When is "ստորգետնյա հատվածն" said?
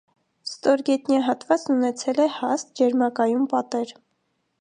0.51-1.73